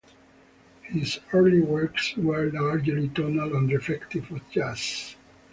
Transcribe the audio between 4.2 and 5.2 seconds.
of jazz.